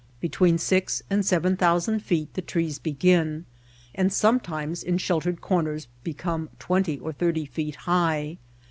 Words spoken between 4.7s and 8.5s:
in sheltered corners become twenty or thirty feet high.